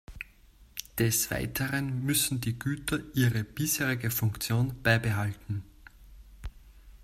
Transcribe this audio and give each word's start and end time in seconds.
Des 0.97 1.29
Weiteren 1.29 2.03
müssen 2.03 2.41
die 2.41 2.57
Güter 2.57 3.01
ihre 3.13 3.43
bisherige 3.43 4.09
Funktion 4.09 4.73
beibehalten. 4.81 5.63